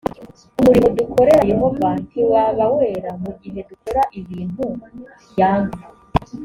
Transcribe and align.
umurimo 0.59 0.87
dukorera 0.97 1.41
yehova 1.51 1.87
ntiwaba 2.05 2.63
wera 2.75 3.11
mu 3.23 3.31
gihe 3.41 3.59
dukora 3.69 4.01
ibintu 4.19 4.63
yanga 5.39 5.79